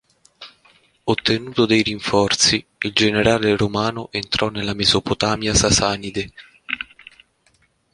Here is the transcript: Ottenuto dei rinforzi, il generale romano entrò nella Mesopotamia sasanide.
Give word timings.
Ottenuto 1.03 1.67
dei 1.67 1.83
rinforzi, 1.83 2.65
il 2.79 2.91
generale 2.91 3.55
romano 3.55 4.07
entrò 4.11 4.49
nella 4.49 4.73
Mesopotamia 4.73 5.53
sasanide. 5.53 6.31